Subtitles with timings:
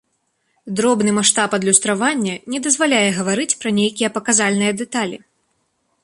[0.77, 5.17] Дробны маштаб адлюстравання не дазваляе гаварыць пра нейкія паказальныя дэталі.